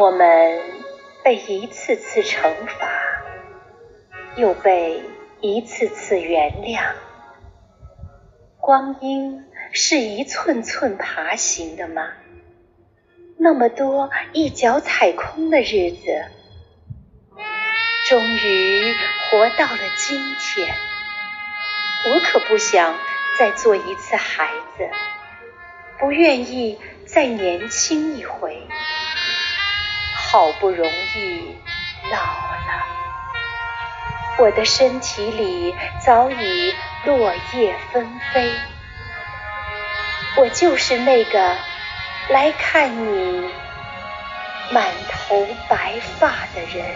[0.00, 0.62] 我们
[1.22, 2.88] 被一次次惩罚，
[4.34, 5.02] 又被
[5.42, 6.92] 一次次原谅。
[8.56, 12.12] 光阴是一寸寸爬行的吗？
[13.36, 16.24] 那么多一脚踩空的日子，
[18.08, 18.94] 终于
[19.28, 20.74] 活到了今天。
[22.06, 22.98] 我可不想
[23.38, 24.48] 再做一次孩
[24.78, 24.88] 子，
[25.98, 28.66] 不愿意再年轻一回。
[30.30, 31.56] 好不容易
[32.10, 32.84] 老了，
[34.38, 38.52] 我的身体里早已落叶纷飞。
[40.36, 41.56] 我就是那个。
[42.28, 43.50] 来看你
[44.70, 46.86] 满头白发的人。